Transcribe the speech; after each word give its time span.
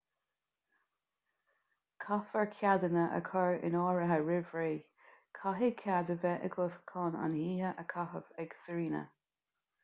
caithfear 2.05 2.47
ceadanna 2.55 3.03
a 3.17 3.19
chur 3.27 3.51
in 3.69 3.77
áirithe 3.81 4.17
roimh 4.29 4.49
ré 4.61 4.71
caithfidh 5.41 5.77
cead 5.85 6.11
a 6.15 6.17
bheith 6.25 6.49
agat 6.49 6.79
chun 6.95 7.19
an 7.27 7.37
oíche 7.43 7.69
a 7.85 7.87
chaitheamh 7.95 8.35
ag 8.47 8.59
sirena 8.65 9.05